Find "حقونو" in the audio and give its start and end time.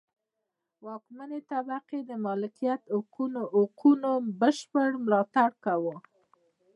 3.79-4.11